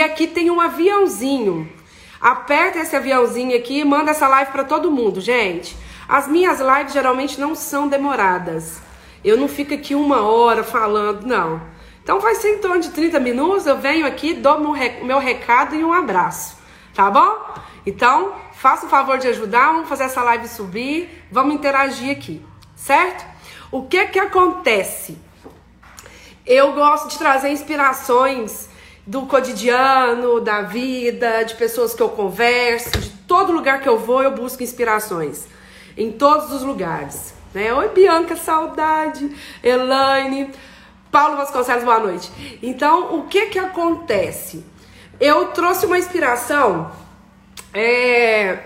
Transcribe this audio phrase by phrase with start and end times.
[0.00, 1.70] Aqui tem um aviãozinho.
[2.20, 5.76] Aperta esse aviãozinho aqui e manda essa live para todo mundo, gente.
[6.08, 8.80] As minhas lives geralmente não são demoradas.
[9.24, 11.62] Eu não fico aqui uma hora falando, não.
[12.02, 13.66] Então vai ser em torno de 30 minutos.
[13.66, 16.58] Eu venho aqui, dou meu recado e um abraço.
[16.94, 17.54] Tá bom?
[17.86, 22.44] Então, faça o favor de ajudar, vamos fazer essa live subir, vamos interagir aqui,
[22.74, 23.24] certo?
[23.70, 25.16] O que que acontece?
[26.44, 28.68] Eu gosto de trazer inspirações
[29.10, 34.22] do cotidiano, da vida, de pessoas que eu converso, de todo lugar que eu vou
[34.22, 35.48] eu busco inspirações.
[35.96, 37.34] Em todos os lugares.
[37.52, 37.74] Né?
[37.74, 39.28] Oi, Bianca, saudade.
[39.64, 40.52] Elaine.
[41.10, 42.30] Paulo Vasconcelos, boa noite.
[42.62, 44.64] Então, o que que acontece?
[45.18, 46.92] Eu trouxe uma inspiração
[47.74, 48.60] é,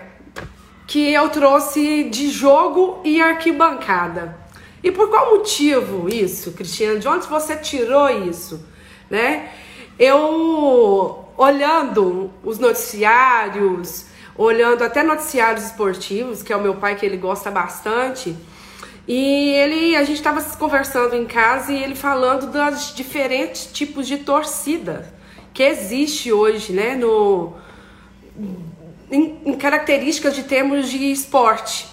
[0.85, 4.37] que eu trouxe de jogo e arquibancada.
[4.83, 6.99] E por qual motivo isso, Cristiano?
[6.99, 8.63] De onde você tirou isso,
[9.09, 9.49] né?
[9.97, 14.05] Eu olhando os noticiários,
[14.37, 18.35] olhando até noticiários esportivos, que é o meu pai que ele gosta bastante,
[19.07, 24.17] e ele a gente estava conversando em casa e ele falando dos diferentes tipos de
[24.17, 25.13] torcida
[25.53, 27.53] que existe hoje, né, no
[29.09, 31.87] em, em características de termos de esporte.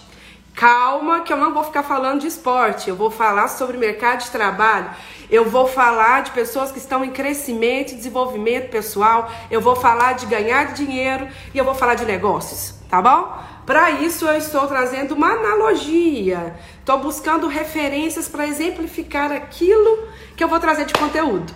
[0.54, 4.30] Calma, que eu não vou ficar falando de esporte, eu vou falar sobre mercado de
[4.30, 4.90] trabalho,
[5.30, 10.12] eu vou falar de pessoas que estão em crescimento e desenvolvimento pessoal, eu vou falar
[10.12, 13.34] de ganhar dinheiro e eu vou falar de negócios, tá bom?
[13.64, 20.06] Para isso eu estou trazendo uma analogia, estou buscando referências para exemplificar aquilo
[20.36, 21.52] que eu vou trazer de conteúdo.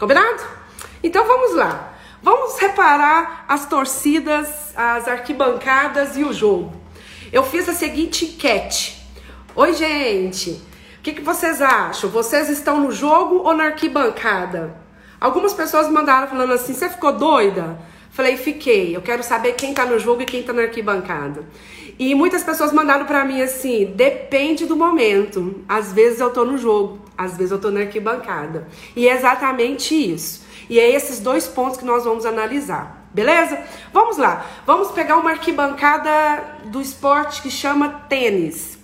[0.00, 0.42] Combinado?
[1.02, 1.90] Então vamos lá.
[2.22, 6.81] Vamos reparar as torcidas, as arquibancadas e o jogo.
[7.32, 9.02] Eu fiz a seguinte enquete.
[9.56, 10.50] Oi, gente.
[10.98, 12.10] O que, que vocês acham?
[12.10, 14.76] Vocês estão no jogo ou na arquibancada?
[15.18, 17.78] Algumas pessoas mandaram falando assim: você ficou doida?
[18.10, 18.94] Falei, fiquei.
[18.94, 21.48] Eu quero saber quem tá no jogo e quem tá na arquibancada.
[21.98, 25.64] E muitas pessoas mandaram para mim assim: depende do momento.
[25.66, 28.68] Às vezes eu tô no jogo, às vezes eu tô na arquibancada.
[28.94, 30.44] E é exatamente isso.
[30.68, 33.01] E é esses dois pontos que nós vamos analisar.
[33.12, 33.62] Beleza?
[33.92, 34.46] Vamos lá.
[34.66, 38.78] Vamos pegar uma arquibancada do esporte que chama tênis.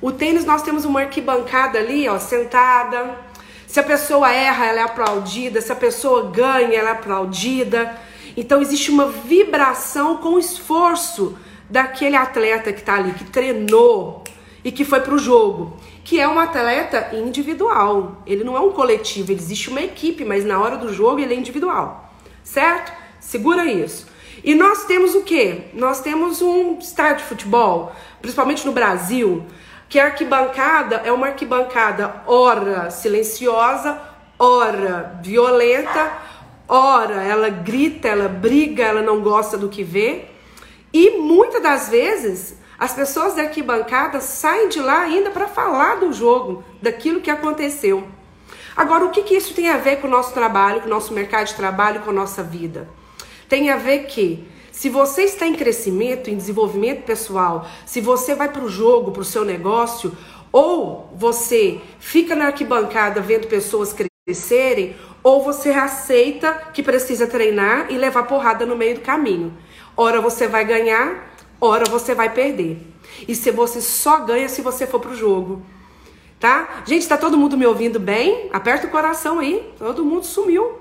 [0.00, 3.18] O tênis nós temos uma arquibancada ali, ó, sentada.
[3.66, 5.60] Se a pessoa erra, ela é aplaudida.
[5.60, 7.98] Se a pessoa ganha, ela é aplaudida.
[8.36, 11.36] Então existe uma vibração com o esforço
[11.68, 14.22] daquele atleta que está ali, que treinou
[14.64, 18.22] e que foi para o jogo, que é um atleta individual.
[18.26, 21.36] Ele não é um coletivo, existe uma equipe, mas na hora do jogo ele é
[21.36, 22.12] individual,
[22.44, 22.92] certo?
[23.28, 24.06] Segura isso.
[24.42, 25.64] E nós temos o quê?
[25.74, 29.44] Nós temos um estádio de futebol, principalmente no Brasil,
[29.86, 34.00] que a arquibancada é uma arquibancada ora silenciosa,
[34.38, 36.10] ora violenta,
[36.66, 40.24] ora ela grita, ela briga, ela não gosta do que vê.
[40.90, 46.14] E muitas das vezes as pessoas da arquibancada saem de lá ainda para falar do
[46.14, 48.08] jogo, daquilo que aconteceu.
[48.74, 51.12] Agora, o que, que isso tem a ver com o nosso trabalho, com o nosso
[51.12, 52.88] mercado de trabalho, com a nossa vida?
[53.48, 58.48] Tem a ver que se você está em crescimento, em desenvolvimento pessoal, se você vai
[58.48, 60.16] para o jogo, para o seu negócio,
[60.52, 63.94] ou você fica na arquibancada vendo pessoas
[64.26, 69.52] crescerem, ou você aceita que precisa treinar e levar porrada no meio do caminho.
[69.96, 72.78] Ora você vai ganhar, ora você vai perder.
[73.26, 75.62] E se você só ganha se você for pro jogo.
[76.38, 76.82] Tá?
[76.86, 78.48] Gente, tá todo mundo me ouvindo bem?
[78.52, 79.72] Aperta o coração aí.
[79.76, 80.78] Todo mundo sumiu.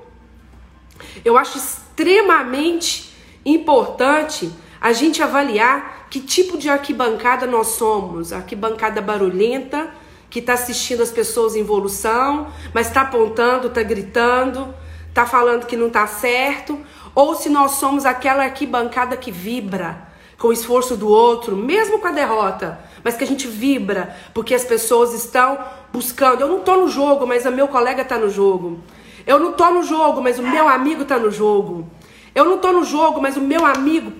[1.25, 1.57] Eu acho
[1.97, 3.11] extremamente
[3.43, 8.31] importante a gente avaliar que tipo de arquibancada nós somos.
[8.31, 9.89] Arquibancada barulhenta,
[10.29, 14.73] que está assistindo as pessoas em evolução, mas está apontando, está gritando,
[15.09, 16.79] está falando que não está certo.
[17.15, 20.07] Ou se nós somos aquela arquibancada que vibra
[20.37, 24.53] com o esforço do outro, mesmo com a derrota, mas que a gente vibra porque
[24.53, 25.57] as pessoas estão
[25.91, 26.41] buscando.
[26.41, 28.83] Eu não estou no jogo, mas o meu colega está no jogo.
[29.27, 31.85] Eu não tô no jogo, mas o meu amigo tá no jogo.
[32.33, 34.13] Eu não tô no jogo, mas o meu amigo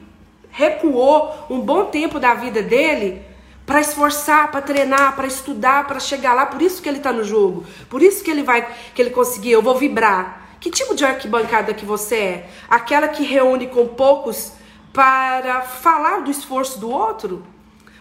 [0.49, 3.21] recuou um bom tempo da vida dele
[3.65, 6.45] para esforçar, para treinar, para estudar, para chegar lá.
[6.45, 7.65] Por isso que ele tá no jogo.
[7.89, 9.53] Por isso que ele vai, que ele conseguiu.
[9.53, 10.57] Eu vou vibrar.
[10.59, 12.49] Que tipo de arquibancada que você é?
[12.69, 14.51] Aquela que reúne com poucos
[14.91, 17.45] para falar do esforço do outro?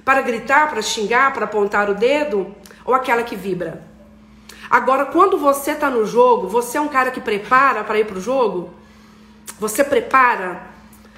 [0.04, 2.52] Para gritar, para xingar, para apontar o dedo?
[2.84, 3.95] Ou aquela que vibra?
[4.68, 8.18] Agora, quando você está no jogo, você é um cara que prepara para ir para
[8.18, 8.74] o jogo?
[9.58, 10.62] Você prepara?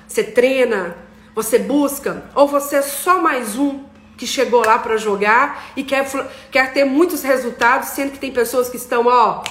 [0.06, 0.97] Você treina?
[1.35, 2.31] Você busca?
[2.35, 3.85] Ou você é só mais um
[4.17, 6.06] que chegou lá para jogar e quer,
[6.50, 9.45] quer ter muitos resultados, sendo que tem pessoas que estão, ó,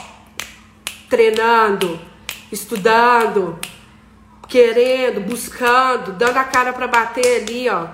[1.10, 2.00] treinando,
[2.52, 3.58] estudando,
[4.48, 7.88] querendo, buscando, dando a cara para bater ali, ó,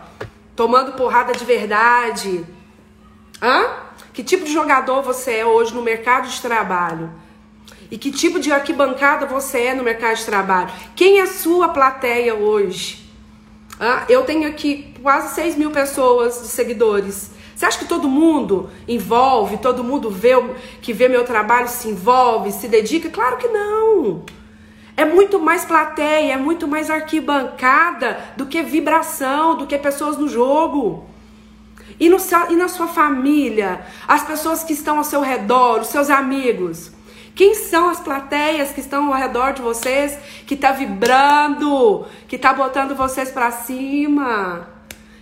[0.55, 2.43] tomando porrada de verdade.
[3.41, 3.82] Hã?
[4.13, 7.09] Que tipo de jogador você é hoje no mercado de trabalho?
[7.89, 10.71] E que tipo de arquibancada você é no mercado de trabalho?
[10.95, 13.09] Quem é sua plateia hoje?
[13.81, 14.03] Hã?
[14.07, 17.31] Eu tenho aqui quase 6 mil pessoas de seguidores.
[17.55, 20.33] Você acha que todo mundo envolve, todo mundo vê
[20.81, 23.09] que vê meu trabalho se envolve, se dedica?
[23.09, 24.23] Claro que não.
[24.95, 30.27] É muito mais plateia, é muito mais arquibancada do que vibração, do que pessoas no
[30.27, 31.03] jogo.
[31.99, 32.17] E, no,
[32.49, 36.91] e na sua família, as pessoas que estão ao seu redor, os seus amigos.
[37.35, 42.53] Quem são as plateias que estão ao redor de vocês, que tá vibrando, que tá
[42.53, 44.67] botando vocês para cima?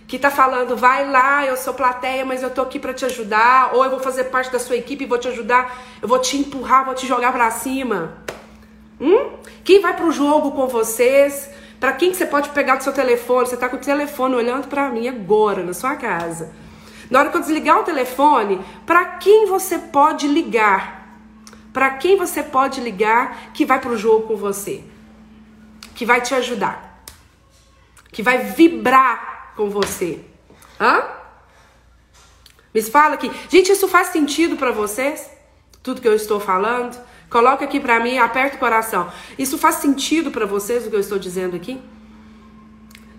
[0.06, 3.70] Que tá falando, vai lá, eu sou plateia, mas eu tô aqui para te ajudar,
[3.74, 6.36] ou eu vou fazer parte da sua equipe e vou te ajudar, eu vou te
[6.36, 8.18] empurrar, vou te jogar para cima.
[9.00, 9.30] Hum?
[9.64, 11.48] Quem vai pro jogo com vocês?
[11.80, 13.48] Para quem que você pode pegar do seu telefone?
[13.48, 16.52] Você tá com o telefone olhando para mim agora na sua casa.
[17.12, 21.14] Na hora que eu desligar o telefone, para quem você pode ligar?
[21.70, 24.82] Para quem você pode ligar que vai pro jogo com você?
[25.94, 27.04] Que vai te ajudar?
[28.10, 30.24] Que vai vibrar com você?
[30.80, 31.04] Hã?
[32.72, 33.30] Me fala aqui.
[33.50, 35.30] Gente, isso faz sentido para vocês?
[35.82, 36.98] Tudo que eu estou falando?
[37.28, 39.12] Coloca aqui para mim, aperta o coração.
[39.38, 41.78] Isso faz sentido para vocês o que eu estou dizendo aqui?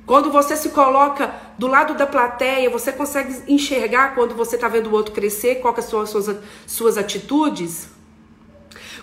[0.05, 4.87] Quando você se coloca do lado da plateia, você consegue enxergar quando você está vendo
[4.87, 7.87] o outro crescer, quais são as suas, suas atitudes?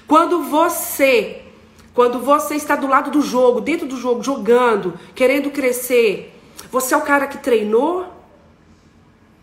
[0.06, 1.42] Quando você,
[1.94, 6.38] quando você está do lado do jogo, dentro do jogo, jogando, querendo crescer,
[6.70, 8.06] você é o cara que treinou?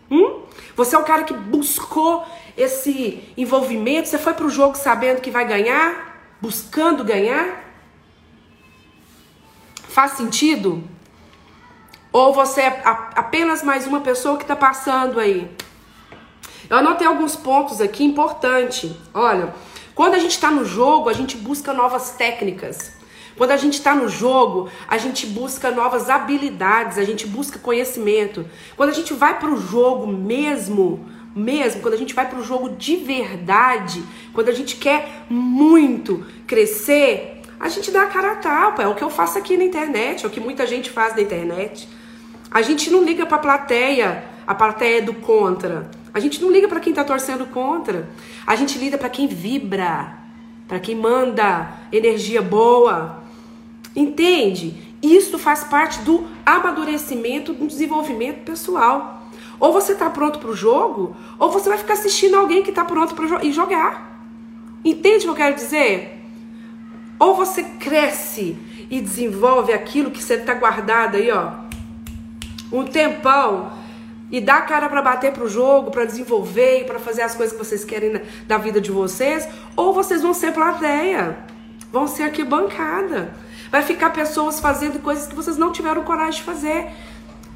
[0.08, 0.42] Hum?
[0.76, 2.24] Você é o cara que buscou
[2.56, 4.08] esse envolvimento?
[4.08, 6.36] Você foi para o jogo sabendo que vai ganhar?
[6.40, 7.64] Buscando ganhar?
[9.88, 10.84] Faz sentido?
[12.10, 15.50] Ou você é apenas mais uma pessoa que está passando aí?
[16.70, 18.90] Eu anotei alguns pontos aqui importantes.
[19.12, 19.54] Olha,
[19.94, 22.92] quando a gente está no jogo, a gente busca novas técnicas.
[23.36, 28.44] Quando a gente está no jogo, a gente busca novas habilidades, a gente busca conhecimento.
[28.74, 31.06] Quando a gente vai para o jogo mesmo,
[31.36, 34.02] mesmo, quando a gente vai para o jogo de verdade,
[34.32, 38.82] quando a gente quer muito crescer, a gente dá a cara a tapa.
[38.82, 41.20] É o que eu faço aqui na internet, é o que muita gente faz na
[41.20, 41.97] internet.
[42.50, 45.90] A gente não liga para a plateia, a plateia do contra.
[46.12, 48.08] A gente não liga para quem está torcendo contra.
[48.46, 50.16] A gente liga para quem vibra,
[50.66, 53.22] para quem manda energia boa.
[53.94, 54.74] Entende?
[55.02, 59.28] Isso faz parte do amadurecimento, do desenvolvimento pessoal.
[59.60, 62.84] Ou você está pronto para o jogo, ou você vai ficar assistindo alguém que está
[62.84, 64.24] pronto para jo jogar.
[64.84, 66.24] Entende o que eu quero dizer?
[67.18, 68.56] Ou você cresce
[68.88, 71.67] e desenvolve aquilo que você está guardado aí, ó,
[72.72, 73.72] um tempão
[74.30, 77.64] e dá cara para bater pro jogo, para desenvolver e para fazer as coisas que
[77.64, 81.38] vocês querem na, da vida de vocês, ou vocês vão ser plateia,
[81.90, 83.32] vão ser arquibancada.
[83.70, 86.90] Vai ficar pessoas fazendo coisas que vocês não tiveram coragem de fazer.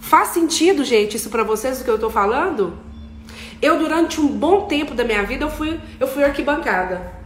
[0.01, 2.79] Faz sentido, gente, isso para vocês o que eu tô falando?
[3.61, 7.22] Eu durante um bom tempo da minha vida eu fui eu fui arquibancada.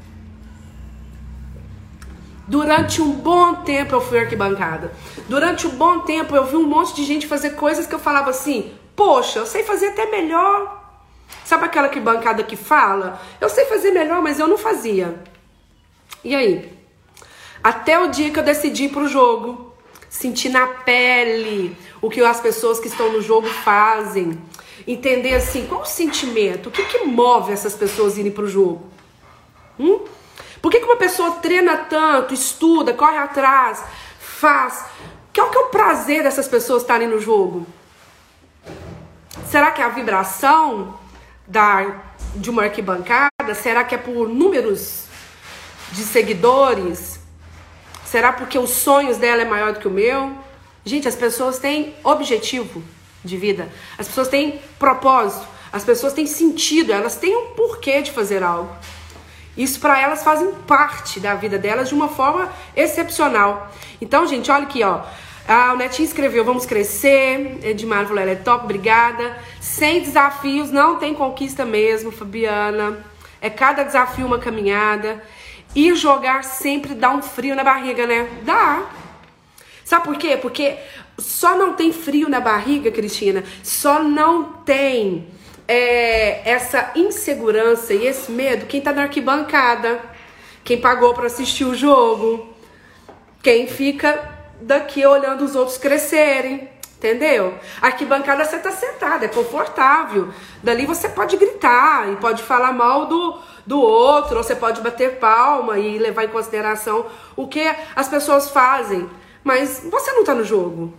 [2.47, 4.93] Durante um bom tempo eu fui arquibancada.
[5.29, 8.31] Durante um bom tempo eu vi um monte de gente fazer coisas que eu falava
[8.31, 10.85] assim: "Poxa, eu sei fazer até melhor".
[11.45, 13.21] Sabe aquela arquibancada que fala?
[13.41, 15.23] Eu sei fazer melhor, mas eu não fazia.
[16.23, 16.73] E aí?
[17.63, 19.75] Até o dia que eu decidi ir pro jogo,
[20.09, 24.39] sentir na pele o que as pessoas que estão no jogo fazem,
[24.87, 28.85] entender assim, qual o sentimento, o que, que move essas pessoas irem pro jogo?
[29.79, 30.01] Hum?
[30.87, 33.83] Que, uma pessoa treina tanto, estuda, corre atrás,
[34.21, 34.85] faz?
[35.35, 37.67] Qual que é o prazer dessas pessoas estarem no jogo?
[39.51, 40.97] Será que é a vibração
[41.45, 42.03] da,
[42.37, 43.53] de uma arquibancada?
[43.55, 45.07] Será que é por números
[45.91, 47.19] de seguidores?
[48.05, 50.39] Será porque os sonhos dela é maior do que o meu?
[50.85, 52.81] Gente, as pessoas têm objetivo
[53.25, 53.69] de vida.
[53.99, 55.49] As pessoas têm propósito.
[55.73, 56.93] As pessoas têm sentido.
[56.93, 58.73] Elas têm um porquê de fazer algo.
[59.57, 63.73] Isso para elas fazem parte da vida delas de uma forma excepcional.
[64.01, 65.01] Então, gente, olha aqui, ó.
[65.49, 67.59] Ah, o Netinho escreveu, vamos crescer.
[67.63, 69.37] Edmar falou, ela é top, obrigada.
[69.61, 73.05] Sem desafios não tem conquista mesmo, Fabiana.
[73.41, 75.23] É cada desafio uma caminhada.
[75.75, 78.29] Ir jogar sempre dá um frio na barriga, né?
[78.43, 78.83] Dá.
[79.85, 80.37] Sabe por quê?
[80.37, 80.77] Porque
[81.19, 85.29] só não tem frio na barriga, Cristina, só não tem
[85.69, 90.01] é, essa insegurança e esse medo quem tá na arquibancada,
[90.65, 92.55] quem pagou para assistir o jogo,
[93.43, 96.77] quem fica daqui olhando os outros crescerem.
[96.97, 97.55] Entendeu?
[97.83, 100.31] Arquibancada você tá sentada, é confortável.
[100.63, 105.19] Dali você pode gritar e pode falar mal do, do outro, ou você pode bater
[105.19, 107.05] palma e levar em consideração
[107.37, 107.63] o que
[107.95, 109.09] as pessoas fazem.
[109.45, 110.95] Mas você não tá no jogo.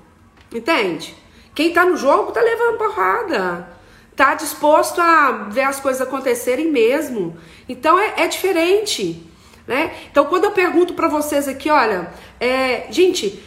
[0.53, 1.17] Entende?
[1.55, 3.76] Quem tá no jogo tá levando porrada.
[4.17, 7.37] Tá disposto a ver as coisas acontecerem mesmo.
[7.69, 9.23] Então é, é diferente.
[9.65, 9.95] Né?
[10.11, 13.43] Então, quando eu pergunto para vocês aqui, olha, é, gente,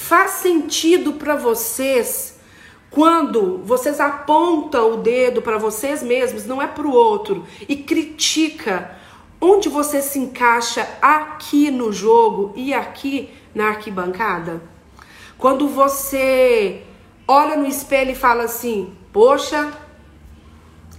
[0.00, 2.38] Faz sentido para vocês
[2.88, 8.96] quando vocês apontam o dedo para vocês mesmos, não é para o outro, e critica
[9.40, 14.62] onde você se encaixa aqui no jogo e aqui na arquibancada?
[15.36, 16.84] Quando você
[17.26, 19.68] olha no espelho e fala assim: Poxa,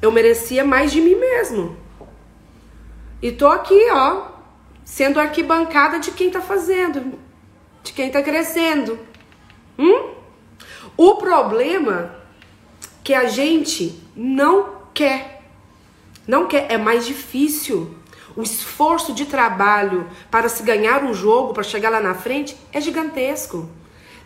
[0.01, 1.77] eu merecia mais de mim mesmo.
[3.21, 4.27] E tô aqui, ó,
[4.85, 7.19] sendo arquibancada de quem tá fazendo
[7.83, 8.99] de quem está crescendo.
[9.77, 10.11] Hum?
[10.97, 12.15] O problema
[13.03, 15.43] que a gente não quer,
[16.27, 17.95] não quer, é mais difícil.
[18.35, 22.79] O esforço de trabalho para se ganhar um jogo, para chegar lá na frente, é
[22.79, 23.69] gigantesco.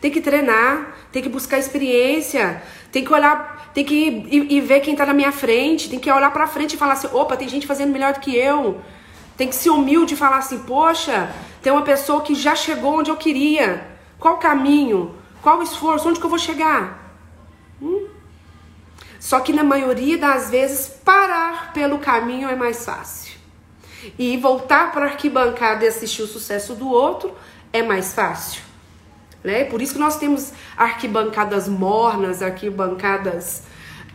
[0.04, 4.82] Tem que treinar, tem que buscar experiência, tem que olhar, tem que ir, ir, ver
[4.82, 7.48] quem está na minha frente, tem que olhar para frente e falar assim: opa, tem
[7.48, 8.82] gente fazendo melhor do que eu.
[9.38, 13.10] Tem que ser humilde e falar assim: poxa, tem uma pessoa que já chegou onde
[13.10, 13.88] eu queria.
[14.20, 15.16] Qual o caminho?
[15.42, 16.10] Qual o esforço?
[16.10, 17.16] Onde que eu vou chegar?
[17.82, 18.10] Hum?
[19.22, 23.38] Só que na maioria das vezes, parar pelo caminho é mais fácil.
[24.20, 27.34] E voltar para a arquibancada e assistir o sucesso do outro
[27.72, 28.73] é mais fácil.
[29.44, 29.66] Né?
[29.66, 33.64] Por isso que nós temos arquibancadas mornas, arquibancadas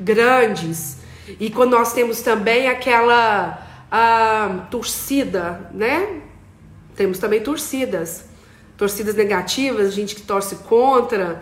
[0.01, 0.99] grandes.
[1.39, 6.21] E quando nós temos também aquela a torcida, né?
[6.95, 8.25] Temos também torcidas.
[8.77, 11.41] Torcidas negativas, gente que torce contra,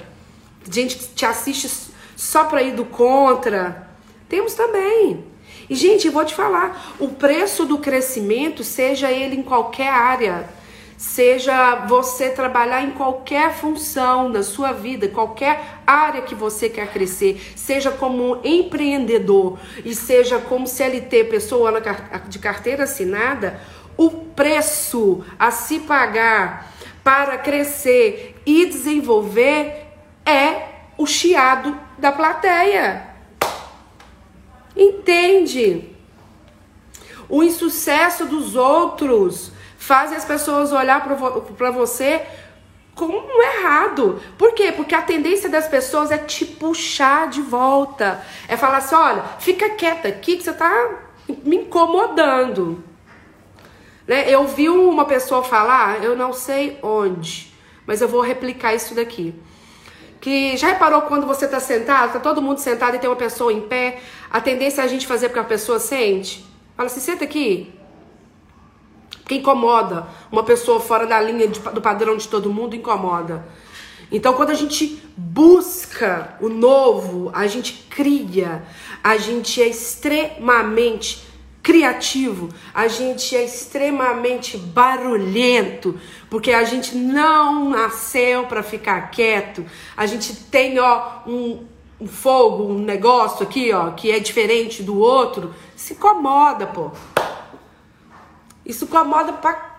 [0.71, 3.89] gente que te assiste só para ir do contra.
[4.29, 5.25] Temos também.
[5.69, 10.49] E, gente, eu vou te falar: o preço do crescimento, seja ele em qualquer área,
[10.97, 17.53] seja você trabalhar em qualquer função na sua vida, qualquer área que você quer crescer,
[17.55, 21.81] seja como empreendedor e seja como CLT, pessoa
[22.29, 23.61] de carteira assinada,
[23.97, 26.73] o preço a se pagar
[27.03, 29.87] para crescer e desenvolver
[30.25, 33.07] é o chiado da plateia.
[34.77, 35.91] Entende?
[37.29, 39.53] O insucesso dos outros
[39.87, 42.23] fazem as pessoas olhar para você
[42.93, 44.21] como errado.
[44.37, 44.73] Por quê?
[44.73, 48.21] Porque a tendência das pessoas é te puxar de volta.
[48.49, 50.91] É falar assim: olha, fica quieta aqui que você tá
[51.45, 52.83] me incomodando.
[54.09, 54.29] Né?
[54.29, 57.53] Eu vi uma pessoa falar, eu não sei onde,
[57.87, 59.35] mas eu vou replicar isso daqui.
[60.21, 63.53] Que já reparou quando você tá sentado, tá todo mundo sentado e tem uma pessoa
[63.53, 64.01] em pé,
[64.31, 66.45] a tendência é a gente fazer porque a pessoa sente?
[66.77, 67.76] Fala assim, senta aqui.
[69.27, 70.07] Porque incomoda.
[70.31, 73.45] Uma pessoa fora da linha de, do padrão de todo mundo incomoda.
[74.11, 78.63] Então, quando a gente busca o novo, a gente cria,
[79.03, 81.27] a gente é extremamente
[81.61, 85.99] criativo, a gente é extremamente barulhento,
[86.31, 89.67] porque a gente não nasceu para ficar quieto.
[89.97, 91.65] A gente tem, ó, um,
[92.01, 96.93] um fogo, um negócio aqui, ó, que é diferente do outro, se incomoda, pô.
[98.67, 99.79] Isso incomoda pra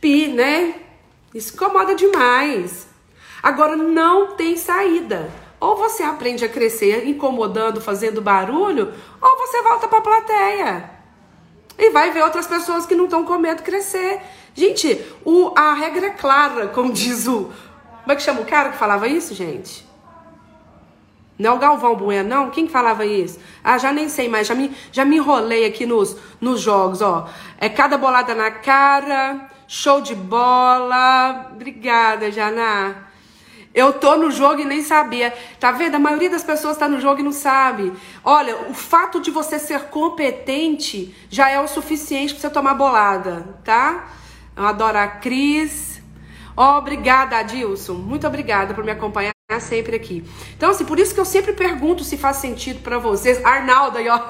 [0.00, 0.74] pi, né?
[1.34, 2.88] Isso incomoda demais.
[3.42, 5.30] Agora não tem saída.
[5.60, 10.90] Ou você aprende a crescer incomodando, fazendo barulho, ou você volta pra plateia.
[11.78, 14.20] E vai ver outras pessoas que não estão com medo crescer.
[14.54, 17.50] Gente, o, a regra é clara, como diz o.
[18.00, 19.86] Como é que chama o cara que falava isso, gente?
[21.38, 22.50] Não é o Galvão Bueno, não?
[22.50, 23.38] Quem falava isso?
[23.64, 27.28] Ah, já nem sei mais, já me, já me enrolei aqui nos, nos jogos, ó.
[27.58, 31.50] É cada bolada na cara, show de bola.
[31.52, 33.08] Obrigada, Janá.
[33.74, 35.32] Eu tô no jogo e nem sabia.
[35.58, 35.94] Tá vendo?
[35.94, 37.92] A maioria das pessoas tá no jogo e não sabe.
[38.22, 43.58] Olha, o fato de você ser competente já é o suficiente para você tomar bolada,
[43.64, 44.10] tá?
[44.54, 46.02] Eu adoro a Cris.
[46.54, 47.94] Oh, obrigada, Adilson.
[47.94, 50.24] Muito obrigada por me acompanhar sempre aqui.
[50.56, 53.44] Então, assim, por isso que eu sempre pergunto se faz sentido para vocês.
[53.44, 54.20] Arnaldo aí, ó.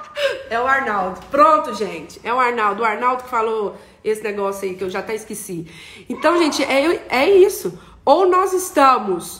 [0.50, 1.20] é o Arnaldo.
[1.30, 2.20] Pronto, gente.
[2.22, 2.82] É o Arnaldo.
[2.82, 5.66] O Arnaldo que falou esse negócio aí que eu já até esqueci.
[6.08, 7.78] Então, gente, é, é isso.
[8.04, 9.38] Ou nós estamos.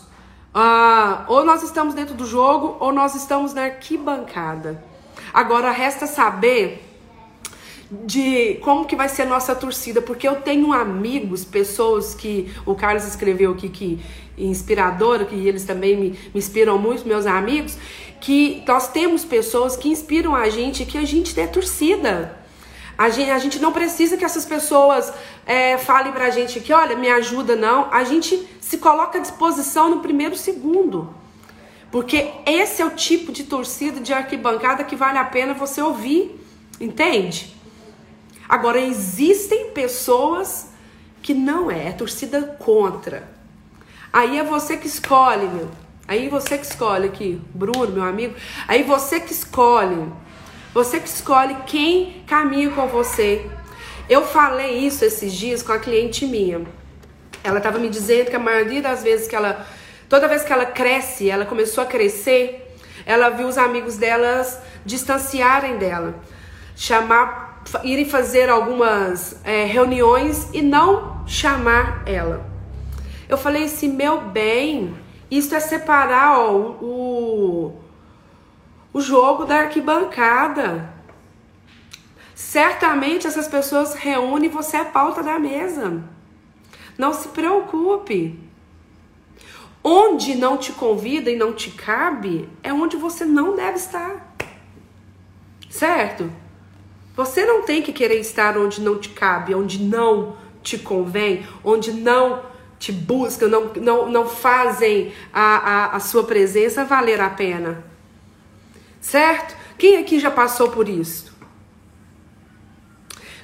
[0.55, 4.83] Uh, ou nós estamos dentro do jogo, ou nós estamos na arquibancada.
[5.33, 6.86] Agora resta saber
[7.89, 12.75] de como que vai ser a nossa torcida, porque eu tenho amigos, pessoas que o
[12.75, 13.99] Carlos escreveu aqui que
[14.37, 17.77] inspirador, que eles também me, me inspiram muito, meus amigos,
[18.19, 22.37] que nós temos pessoas que inspiram a gente, que a gente é torcida.
[22.97, 25.13] A gente, a gente não precisa que essas pessoas
[25.45, 27.87] é, falem pra gente que, olha, me ajuda, não.
[27.91, 31.13] A gente se coloca à disposição no primeiro segundo.
[31.91, 36.43] Porque esse é o tipo de torcida de arquibancada que vale a pena você ouvir.
[36.81, 37.56] Entende?
[38.47, 40.67] Agora, existem pessoas
[41.21, 43.27] que não é, é torcida contra.
[44.11, 45.69] Aí é você que escolhe, meu.
[46.07, 48.33] Aí você que escolhe aqui, Bruno, meu amigo.
[48.67, 50.09] Aí você que escolhe.
[50.73, 53.45] Você que escolhe quem caminha com você.
[54.09, 56.65] Eu falei isso esses dias com a cliente minha.
[57.43, 59.67] Ela estava me dizendo que a maioria das vezes que ela.
[60.07, 62.73] Toda vez que ela cresce, ela começou a crescer,
[63.05, 66.15] ela viu os amigos delas distanciarem dela.
[66.77, 67.46] Chamar
[67.83, 72.45] irem fazer algumas é, reuniões e não chamar ela.
[73.27, 74.95] Eu falei assim, meu bem,
[75.29, 77.81] isso é separar ó, o,
[78.93, 80.93] o jogo da arquibancada.
[82.33, 86.03] Certamente essas pessoas reúnem você é pauta da mesa.
[86.97, 88.39] Não se preocupe.
[89.83, 94.35] Onde não te convida e não te cabe é onde você não deve estar.
[95.69, 96.31] Certo?
[97.17, 101.91] Você não tem que querer estar onde não te cabe, onde não te convém, onde
[101.91, 102.43] não
[102.77, 107.83] te buscam, não, não, não fazem a, a, a sua presença valer a pena.
[109.01, 109.57] Certo?
[109.79, 111.35] Quem aqui já passou por isso?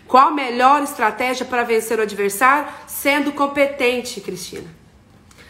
[0.07, 2.71] Qual a melhor estratégia para vencer o adversário?
[2.85, 4.69] Sendo competente, Cristina.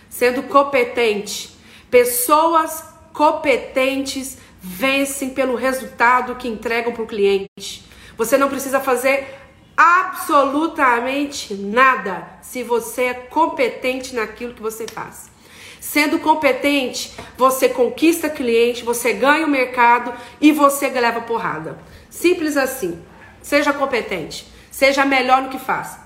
[0.09, 1.57] Sendo competente.
[1.91, 7.91] Pessoas competentes vencem pelo resultado que entregam para o cliente.
[8.17, 9.39] Você não precisa fazer
[9.75, 15.31] absolutamente nada se você é competente naquilo que você faz.
[15.79, 21.77] Sendo competente, você conquista cliente, você ganha o mercado e você leva porrada.
[22.09, 23.03] Simples assim.
[23.41, 25.97] Seja competente, seja melhor no que faz.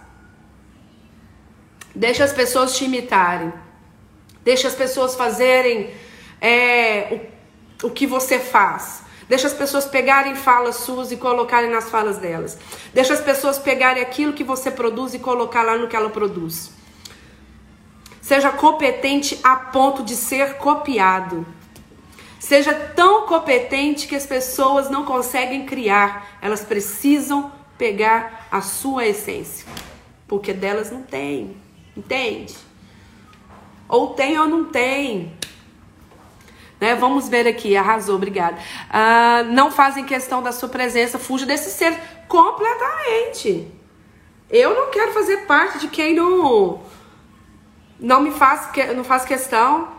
[1.94, 3.54] Deixa as pessoas te imitarem.
[4.44, 5.94] Deixa as pessoas fazerem
[6.40, 7.28] é,
[7.84, 9.04] o, o que você faz.
[9.28, 12.58] Deixa as pessoas pegarem falas suas e colocarem nas falas delas.
[12.94, 16.72] Deixa as pessoas pegarem aquilo que você produz e colocar lá no que ela produz.
[18.22, 21.46] Seja competente a ponto de ser copiado.
[22.40, 29.68] Seja tão competente que as pessoas não conseguem criar, elas precisam pegar a sua essência,
[30.28, 31.58] porque delas não tem,
[31.96, 32.56] entende?
[33.90, 35.37] Ou tem ou não tem.
[36.80, 36.96] Né?
[36.96, 38.58] Vamos ver aqui, arrasou, obrigada.
[38.90, 43.68] Ah, não fazem questão da sua presença, fuja desse ser completamente.
[44.50, 46.82] Eu não quero fazer parte de quem não
[48.00, 49.90] não me faz não faz questão.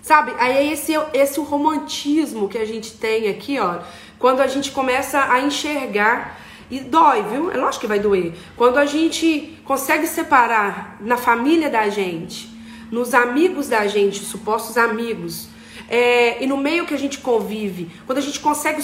[0.00, 0.32] Sabe?
[0.38, 3.80] Aí é esse esse romantismo que a gente tem aqui, ó,
[4.18, 6.38] quando a gente começa a enxergar
[6.70, 7.50] e dói, viu?
[7.50, 8.32] É lógico que vai doer.
[8.56, 12.48] Quando a gente consegue separar na família da gente,
[12.90, 15.48] nos amigos da gente, supostos amigos,
[15.88, 18.82] é, e no meio que a gente convive, quando a gente consegue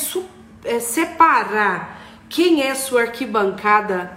[0.65, 4.17] é, separar quem é sua arquibancada,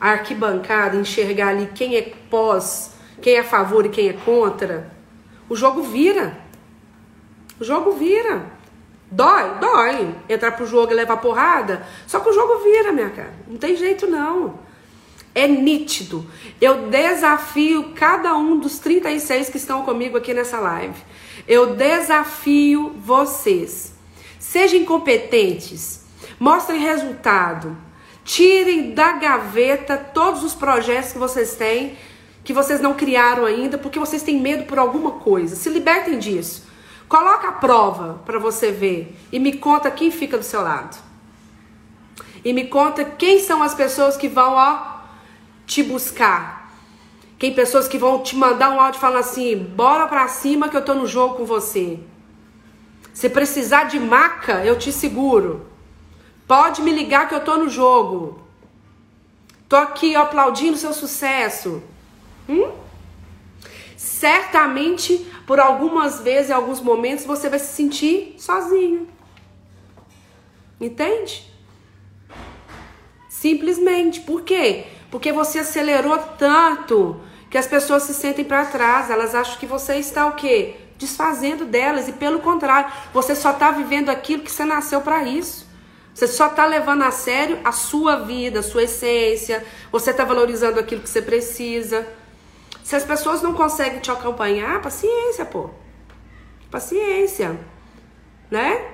[0.00, 4.90] a arquibancada, enxergar ali quem é pós, quem é a favor e quem é contra,
[5.48, 6.38] o jogo vira.
[7.58, 8.44] O jogo vira.
[9.10, 9.58] Dói?
[9.60, 10.14] Dói.
[10.28, 11.86] Entrar pro jogo e levar porrada.
[12.06, 13.32] Só que o jogo vira, minha cara.
[13.46, 14.58] Não tem jeito não.
[15.36, 16.26] É nítido.
[16.60, 20.96] Eu desafio cada um dos 36 que estão comigo aqui nessa live
[21.46, 23.92] eu desafio vocês.
[24.38, 26.04] Sejam competentes,
[26.38, 27.76] mostrem resultado,
[28.24, 31.96] tirem da gaveta todos os projetos que vocês têm,
[32.42, 35.56] que vocês não criaram ainda, porque vocês têm medo por alguma coisa.
[35.56, 36.66] Se libertem disso.
[37.08, 40.96] Coloca a prova para você ver e me conta quem fica do seu lado.
[42.44, 44.95] E me conta quem são as pessoas que vão ó
[45.66, 46.66] te buscar,
[47.38, 50.84] tem pessoas que vão te mandar um áudio falando assim: bora pra cima que eu
[50.84, 51.98] tô no jogo com você.
[53.12, 55.66] Se precisar de maca, eu te seguro.
[56.46, 58.42] Pode me ligar que eu tô no jogo.
[59.68, 61.82] Tô aqui aplaudindo seu sucesso.
[62.48, 62.70] Hum?
[63.96, 69.08] Certamente, por algumas vezes, em alguns momentos, você vai se sentir sozinho.
[70.80, 71.50] Entende?
[73.28, 74.20] Simplesmente.
[74.20, 74.86] Por quê?
[75.16, 79.96] Porque você acelerou tanto que as pessoas se sentem para trás, elas acham que você
[79.96, 80.76] está o quê?
[80.98, 85.66] Desfazendo delas e pelo contrário, você só está vivendo aquilo que você nasceu para isso.
[86.14, 89.64] Você só está levando a sério a sua vida, a sua essência.
[89.90, 92.06] Você está valorizando aquilo que você precisa.
[92.84, 95.70] Se as pessoas não conseguem te acompanhar, paciência, pô.
[96.70, 97.58] Paciência.
[98.50, 98.84] Né?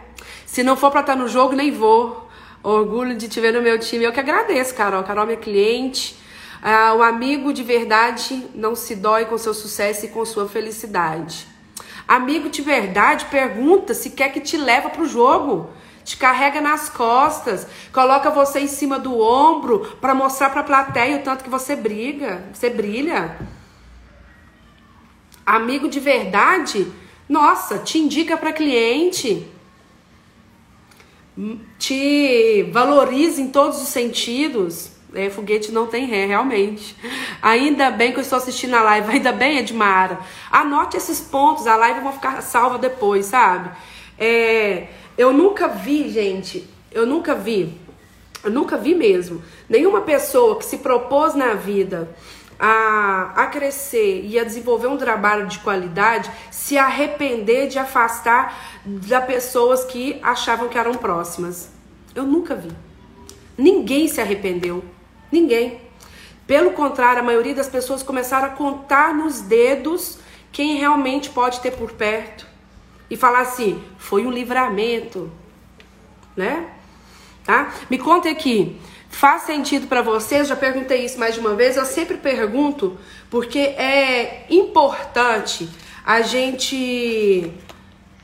[0.46, 2.21] Se não for para estar tá no jogo, nem vou.
[2.62, 4.04] Orgulho de te ver no meu time.
[4.04, 5.02] Eu que agradeço, Carol.
[5.02, 6.16] Carol, minha cliente.
[6.62, 11.46] Ah, o amigo de verdade não se dói com seu sucesso e com sua felicidade.
[12.06, 15.70] Amigo de verdade pergunta se quer que te leva pro jogo
[16.04, 21.18] te carrega nas costas, coloca você em cima do ombro para mostrar para a plateia
[21.18, 23.38] o tanto que você briga, você brilha.
[25.44, 26.90] Amigo de verdade,
[27.28, 29.48] nossa, te indica para cliente,
[31.78, 34.90] te valoriza em todos os sentidos.
[35.14, 36.96] É, foguete não tem ré, realmente.
[37.42, 40.18] Ainda bem que eu estou assistindo a live, ainda bem, Edmara.
[40.50, 43.70] Anote esses pontos, a live vai ficar salva depois, sabe?
[44.18, 47.78] É, eu nunca vi, gente, eu nunca vi,
[48.42, 52.14] eu nunca vi mesmo, nenhuma pessoa que se propôs na vida
[52.64, 59.24] a, a crescer e a desenvolver um trabalho de qualidade se arrepender de afastar das
[59.24, 61.72] pessoas que achavam que eram próximas.
[62.14, 62.70] Eu nunca vi.
[63.58, 64.84] Ninguém se arrependeu.
[65.32, 65.80] Ninguém.
[66.46, 70.18] Pelo contrário, a maioria das pessoas começaram a contar nos dedos
[70.52, 72.46] quem realmente pode ter por perto
[73.10, 75.32] e falar assim: foi um livramento,
[76.36, 76.70] né?
[77.44, 77.72] Tá?
[77.90, 78.78] Me conta aqui.
[79.12, 80.48] Faz sentido para vocês?
[80.48, 81.76] Já perguntei isso mais de uma vez.
[81.76, 82.98] Eu sempre pergunto
[83.30, 85.68] porque é importante
[86.04, 87.52] a gente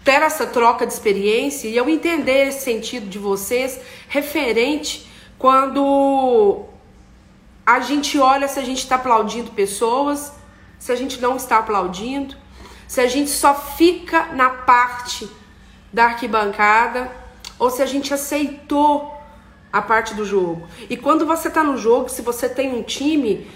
[0.02, 6.64] ter essa troca de experiência e eu entender esse sentido de vocês referente quando
[7.64, 10.32] a gente olha se a gente está aplaudindo pessoas,
[10.78, 12.34] se a gente não está aplaudindo
[12.88, 15.28] se a gente só fica na parte
[15.92, 17.12] da arquibancada
[17.58, 19.14] ou se a gente aceitou
[19.72, 20.66] a parte do jogo.
[20.88, 23.46] E quando você está no jogo, se você tem um time,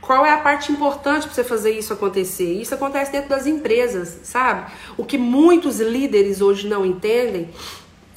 [0.00, 2.60] qual é a parte importante para você fazer isso acontecer?
[2.60, 4.70] Isso acontece dentro das empresas, sabe?
[4.96, 7.50] O que muitos líderes hoje não entendem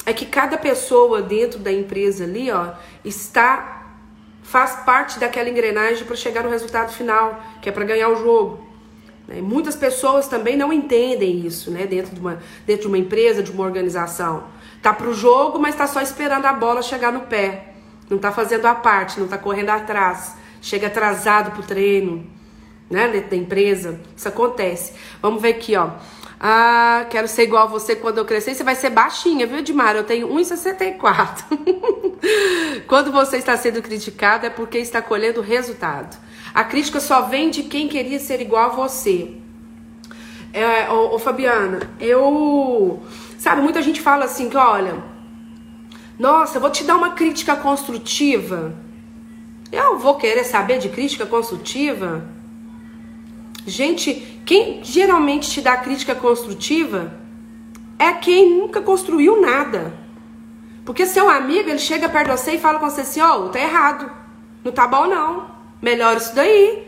[0.05, 3.83] é que cada pessoa dentro da empresa ali, ó, está
[4.43, 8.64] faz parte daquela engrenagem para chegar no resultado final, que é para ganhar o jogo.
[9.27, 9.41] Né?
[9.41, 11.85] Muitas pessoas também não entendem isso, né?
[11.85, 14.45] Dentro de uma, dentro de uma empresa, de uma organização.
[14.81, 17.73] Tá pro jogo, mas tá só esperando a bola chegar no pé.
[18.09, 20.35] Não tá fazendo a parte, não tá correndo atrás.
[20.61, 22.25] Chega atrasado pro treino,
[22.89, 23.07] né?
[23.07, 23.99] Dentro da empresa.
[24.15, 24.93] Isso acontece.
[25.21, 25.91] Vamos ver aqui, ó.
[26.39, 28.53] Ah, quero ser igual a você quando eu crescer.
[28.53, 29.95] Você vai ser baixinha, viu, Edmar?
[29.95, 31.43] Eu tenho 1,64.
[32.88, 36.17] quando você está sendo criticado é porque está colhendo resultado.
[36.55, 39.35] A crítica só vem de quem queria ser igual a você.
[40.53, 43.03] É, ô, ô, Fabiana, eu.
[43.37, 45.03] Sabe, muita gente fala assim que, olha,
[46.17, 48.73] nossa, eu vou te dar uma crítica construtiva.
[49.69, 52.23] Eu vou querer saber de crítica construtiva?
[53.67, 54.13] Gente,
[54.45, 57.11] quem geralmente te dá crítica construtiva
[57.99, 59.93] é quem nunca construiu nada.
[60.85, 63.49] Porque seu amigo, ele chega perto de você e fala com você assim, ó, oh,
[63.49, 64.09] tá errado.
[64.63, 65.54] Não tá bom não.
[65.81, 66.88] Melhora isso daí.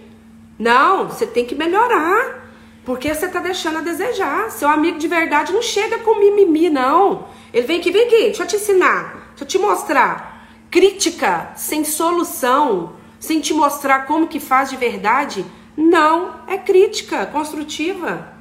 [0.57, 2.47] Não, você tem que melhorar.
[2.83, 4.49] Porque você tá deixando a desejar.
[4.49, 7.27] Seu amigo de verdade não chega com mimimi, não.
[7.53, 9.27] Ele vem aqui, vem aqui, deixa eu te ensinar.
[9.29, 10.47] Deixa eu te mostrar.
[10.71, 15.45] Crítica sem solução, sem te mostrar como que faz de verdade,
[15.75, 18.33] não é crítica construtiva.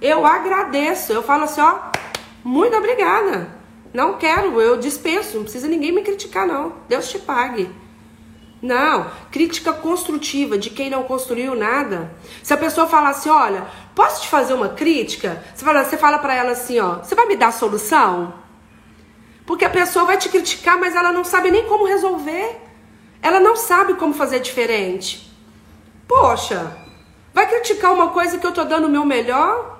[0.00, 1.12] Eu agradeço.
[1.12, 1.78] Eu falo assim, ó,
[2.44, 3.48] muito obrigada.
[3.92, 5.36] Não quero, eu dispenso.
[5.36, 6.74] Não precisa ninguém me criticar, não.
[6.88, 7.70] Deus te pague.
[8.60, 12.10] Não, crítica construtiva de quem não construiu nada.
[12.42, 15.42] Se a pessoa falar assim, olha, posso te fazer uma crítica?
[15.54, 18.34] Você fala, você fala para ela assim, ó, você vai me dar solução?
[19.46, 22.60] Porque a pessoa vai te criticar, mas ela não sabe nem como resolver.
[23.22, 25.32] Ela não sabe como fazer diferente.
[26.06, 26.76] Poxa,
[27.32, 29.78] vai criticar uma coisa que eu tô dando o meu melhor?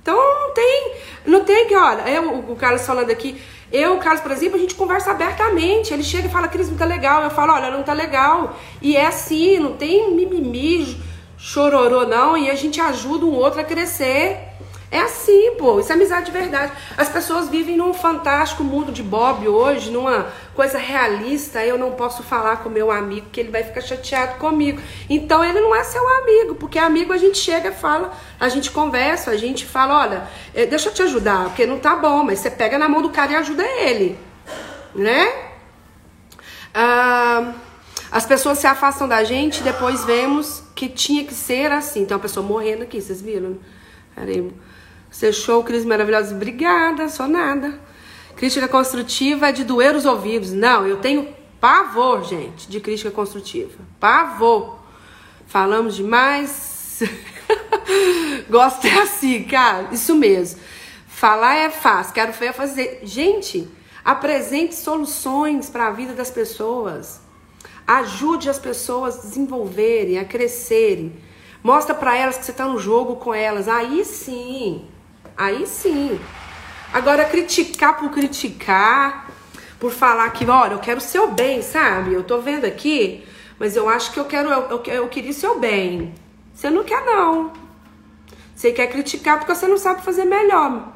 [0.00, 0.92] Então tem,
[1.26, 3.38] não tem que, olha, eu, o Carlos falando aqui,
[3.74, 5.92] eu, Carlos, por exemplo, a gente conversa abertamente.
[5.92, 7.24] Ele chega e fala, Cris, não tá legal.
[7.24, 8.56] Eu falo, olha, não tá legal.
[8.80, 10.96] E é assim, não tem mimimi,
[11.36, 12.36] chororô, não.
[12.36, 14.38] E a gente ajuda um outro a crescer.
[14.94, 16.70] É assim, pô, isso é amizade de verdade.
[16.96, 21.64] As pessoas vivem num fantástico mundo de Bob hoje, numa coisa realista.
[21.64, 24.80] Eu não posso falar com meu amigo que ele vai ficar chateado comigo.
[25.10, 29.32] Então ele não é seu amigo, porque amigo a gente chega fala, a gente conversa,
[29.32, 32.48] a gente fala, olha, eh, deixa eu te ajudar, porque não tá bom, mas você
[32.48, 34.16] pega na mão do cara e ajuda ele,
[34.94, 35.26] né?
[36.72, 37.52] Ah,
[38.12, 42.06] as pessoas se afastam da gente, depois vemos que tinha que ser assim.
[42.06, 43.58] Tem uma pessoa morrendo aqui, vocês viram?
[44.14, 44.52] Peraí.
[45.14, 46.34] Você show, Cris maravilhosa.
[46.34, 47.78] Obrigada, só nada.
[48.34, 50.50] Crítica construtiva é de doer os ouvidos.
[50.50, 53.78] Não, eu tenho pavor, gente, de crítica construtiva.
[54.00, 54.80] Pavor.
[55.46, 57.00] Falamos demais.
[58.50, 59.90] Gosto é assim, cara.
[59.92, 60.58] Isso mesmo.
[61.06, 63.02] Falar é fácil, quero ver fazer.
[63.04, 63.68] Gente,
[64.04, 67.20] apresente soluções para a vida das pessoas.
[67.86, 71.12] Ajude as pessoas a desenvolverem, a crescerem.
[71.62, 73.68] Mostra para elas que você está no jogo com elas.
[73.68, 74.88] Aí sim.
[75.36, 76.20] Aí sim.
[76.92, 79.28] Agora, criticar por criticar,
[79.80, 82.12] por falar que, olha, eu quero o seu bem, sabe?
[82.12, 83.26] Eu tô vendo aqui,
[83.58, 86.14] mas eu acho que eu quero, eu, eu, eu queria o seu bem.
[86.54, 87.52] Você não quer, não.
[88.54, 90.92] Você quer criticar porque você não sabe fazer melhor,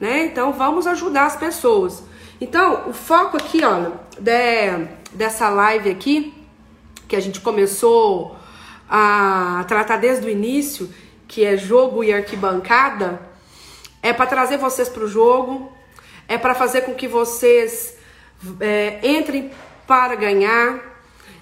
[0.00, 0.24] né?
[0.24, 2.02] Então, vamos ajudar as pessoas.
[2.40, 6.34] Então, o foco aqui, olha, de, dessa live aqui,
[7.06, 8.36] que a gente começou
[8.88, 10.92] a tratar desde o início,
[11.28, 13.29] que é jogo e arquibancada,
[14.02, 15.72] é para trazer vocês para o jogo,
[16.26, 17.96] é para fazer com que vocês
[18.60, 19.50] é, entrem
[19.86, 20.78] para ganhar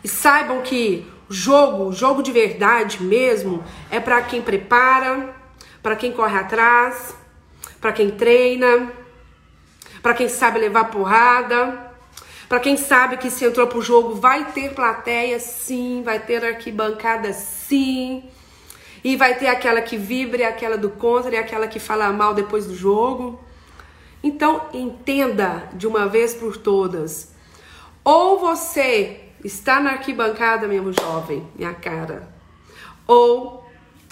[0.03, 5.35] e saibam que jogo, jogo de verdade mesmo, é para quem prepara,
[5.83, 7.15] para quem corre atrás,
[7.81, 8.91] para quem treina,
[10.03, 11.89] para quem sabe levar porrada,
[12.49, 17.33] para quem sabe que se entrou pro jogo vai ter plateia, sim, vai ter arquibancada,
[17.33, 18.25] sim.
[19.03, 22.67] E vai ter aquela que vibra, aquela do contra, e aquela que fala mal depois
[22.67, 23.41] do jogo.
[24.23, 27.33] Então, entenda de uma vez por todas.
[28.05, 32.29] Ou você está na arquibancada, meu jovem, minha cara.
[33.07, 33.65] Ou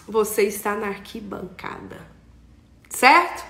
[0.06, 1.98] você está na arquibancada.
[2.88, 3.44] Certo?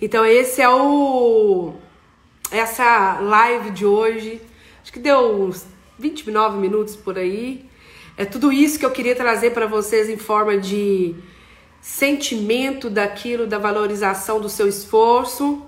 [0.00, 1.74] Então, esse é o
[2.50, 4.40] essa live de hoje.
[4.82, 5.64] Acho que deu uns
[5.98, 7.70] 29 minutos por aí.
[8.16, 11.14] É tudo isso que eu queria trazer para vocês em forma de
[11.80, 15.62] sentimento daquilo, da valorização do seu esforço,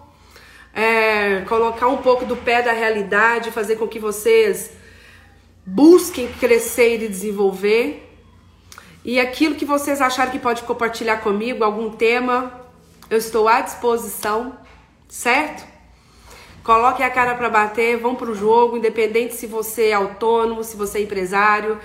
[0.72, 4.70] é, colocar um pouco do pé da realidade, fazer com que vocês
[5.64, 8.10] busquem crescer e desenvolver.
[9.04, 12.60] E aquilo que vocês acharem que pode compartilhar comigo, algum tema,
[13.10, 14.56] eu estou à disposição,
[15.08, 15.64] certo?
[16.62, 20.98] Coloquem a cara para bater, vão pro jogo, independente se você é autônomo, se você
[20.98, 21.78] é empresário,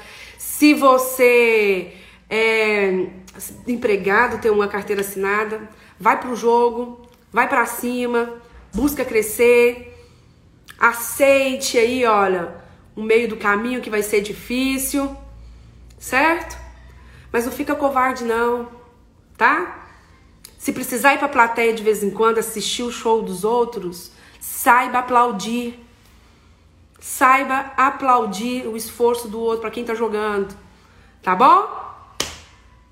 [0.60, 1.94] se você
[2.30, 3.08] é
[3.66, 8.42] empregado, tem uma carteira assinada, vai pro jogo, vai para cima,
[8.74, 9.98] busca crescer,
[10.78, 12.58] aceite aí, olha,
[12.94, 15.16] o meio do caminho que vai ser difícil,
[15.98, 16.58] certo?
[17.32, 18.68] Mas não fica covarde não,
[19.38, 19.88] tá?
[20.58, 25.00] Se precisar ir pra plateia de vez em quando assistir o show dos outros, saiba
[25.00, 25.80] aplaudir.
[27.00, 30.54] Saiba aplaudir o esforço do outro para quem tá jogando.
[31.22, 31.68] Tá bom?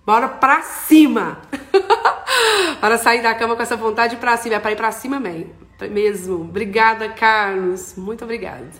[0.05, 1.39] Bora pra cima!
[2.79, 4.55] para sair da cama com essa vontade pra cima.
[4.55, 6.41] É pra ir pra cima mesmo.
[6.41, 7.95] Obrigada, Carlos.
[7.97, 8.71] Muito obrigada.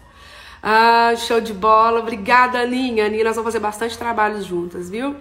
[0.64, 2.00] Ah, show de bola.
[2.00, 3.06] Obrigada, Aninha.
[3.06, 5.16] Aninha, nós vamos fazer bastante trabalho juntas, viu?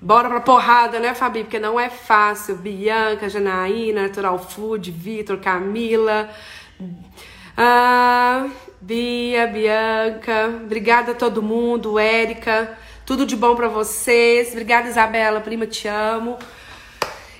[0.00, 1.44] Bora pra porrada, né, Fabi?
[1.44, 2.56] Porque não é fácil.
[2.56, 6.28] Bianca, Janaína, Natural Food, Vitor, Camila.
[7.56, 8.48] Ah,
[8.82, 14.50] Bia, Bianca, obrigada a todo mundo, Érica, tudo de bom para vocês.
[14.50, 16.36] Obrigada, Isabela, prima, te amo.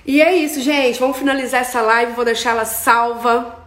[0.05, 0.97] E é isso, gente.
[1.01, 3.61] Vamos finalizar essa live, vou deixar ela salva.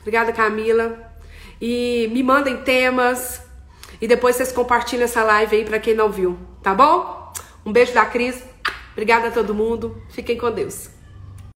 [0.00, 1.10] Obrigada, Camila.
[1.58, 3.40] E me mandem temas
[3.98, 7.32] e depois vocês compartilham essa live aí para quem não viu, tá bom?
[7.64, 8.42] Um beijo da Cris.
[8.92, 10.02] Obrigada a todo mundo.
[10.10, 10.91] Fiquem com Deus.